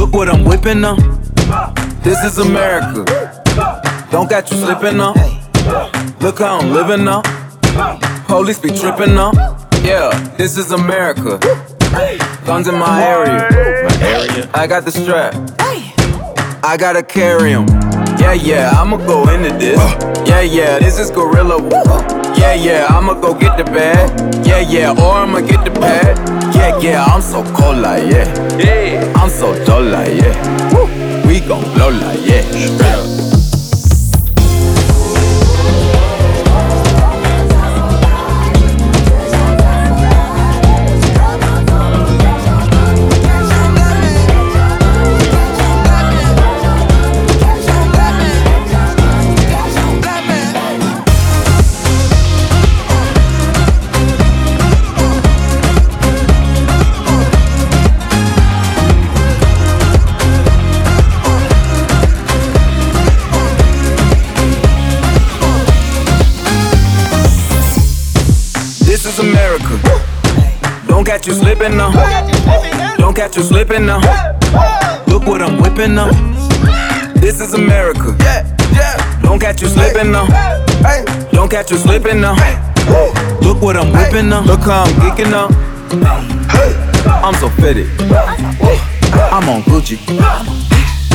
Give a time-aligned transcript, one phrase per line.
[0.00, 0.96] Look what I'm whipping now.
[2.02, 3.04] This is America.
[4.10, 5.12] Don't got you slipping now.
[6.22, 7.20] Look how I'm living now.
[8.26, 9.32] Police be tripping now.
[9.82, 10.08] Yeah,
[10.38, 11.38] this is America.
[12.46, 13.46] Guns in my area.
[13.90, 14.50] My area.
[14.54, 15.34] I got the strap.
[16.64, 17.66] I gotta carry 'em.
[18.18, 19.78] Yeah, yeah, I'ma go into this.
[20.26, 21.60] Yeah, yeah, this is Gorilla.
[22.38, 24.08] Yeah, yeah, I'ma go get the bag.
[24.46, 26.16] Yeah, yeah, or I'ma get the pad.
[26.54, 28.56] Yeah, yeah, I'm so cold like yeah.
[28.56, 30.72] Yeah, I'm so dull like yeah.
[30.72, 30.86] Woo.
[31.28, 32.79] We gon' blow like yeah.
[69.10, 69.80] Is America.
[70.86, 71.90] Don't catch you slipping now.
[72.96, 73.98] Don't catch you slipping now.
[75.08, 76.10] Look what I'm whipping now.
[77.14, 78.16] This is America.
[79.22, 80.26] Don't catch you slipping now.
[81.32, 82.34] Don't catch you slipping now.
[83.42, 84.42] Look what I'm whipping now.
[84.42, 85.48] Look how I'm geeking now.
[87.24, 87.88] I'm so fitted.
[89.32, 89.98] I'm on Gucci.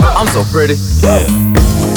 [0.00, 0.74] I'm so pretty.
[1.02, 1.95] Yeah.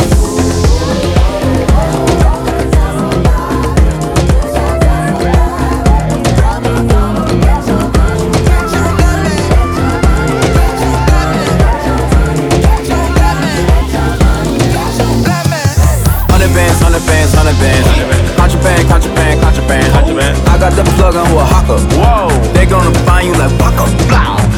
[16.49, 17.85] Hundred bands, hundred bands, hundred bands.
[18.33, 19.93] Contraband, contraband, contraband.
[19.93, 20.33] Contraband.
[20.49, 21.77] I got the plug on Oaxaca.
[21.93, 22.33] Whoa.
[22.57, 23.85] They gonna find you like Waka.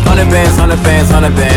[0.08, 1.51] Hundred bands, hundred bands, hundred bands.